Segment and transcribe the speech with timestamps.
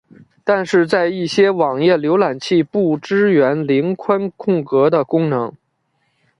[0.43, 5.53] 但是在一些网页浏览器不支援零宽空格的功能。